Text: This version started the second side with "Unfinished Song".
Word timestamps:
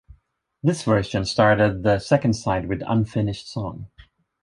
This 0.63 0.81
version 0.81 1.25
started 1.25 1.83
the 1.83 1.99
second 1.99 2.33
side 2.33 2.67
with 2.67 2.81
"Unfinished 2.87 3.47
Song". 3.47 3.85